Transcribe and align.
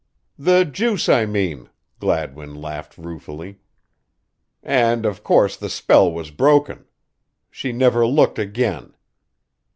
"The 0.39 0.65
juice, 0.65 1.07
I 1.07 1.27
mean," 1.27 1.69
Gladwin 1.99 2.55
laughed 2.55 2.97
ruefully, 2.97 3.59
"and, 4.63 5.05
of 5.05 5.23
course, 5.23 5.55
the 5.55 5.69
spell 5.69 6.11
was 6.11 6.31
broken. 6.31 6.85
She 7.51 7.71
never 7.71 8.07
looked 8.07 8.39
again. 8.39 8.95